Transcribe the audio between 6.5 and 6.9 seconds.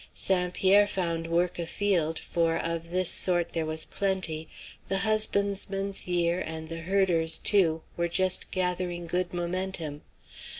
the